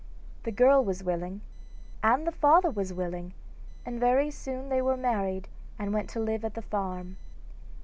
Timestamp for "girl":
0.51-0.83